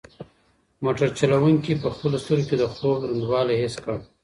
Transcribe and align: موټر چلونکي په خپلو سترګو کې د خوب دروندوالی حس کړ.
موټر 0.83 1.07
چلونکي 1.19 1.73
په 1.81 1.87
خپلو 1.93 2.15
سترګو 2.23 2.47
کې 2.49 2.55
د 2.57 2.63
خوب 2.75 2.95
دروندوالی 3.01 3.59
حس 3.63 3.75
کړ. 3.83 3.97